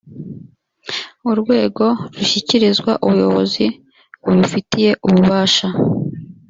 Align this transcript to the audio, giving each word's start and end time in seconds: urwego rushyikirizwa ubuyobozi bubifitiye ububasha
urwego 1.31 1.85
rushyikirizwa 2.15 2.91
ubuyobozi 3.05 3.65
bubifitiye 4.23 4.89
ububasha 5.05 5.67